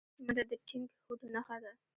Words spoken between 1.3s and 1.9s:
نښه ده